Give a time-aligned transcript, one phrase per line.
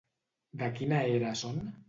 [0.61, 1.63] De quina era són?